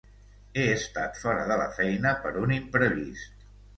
[0.61, 3.49] He estat fora de la feina per un imprevist.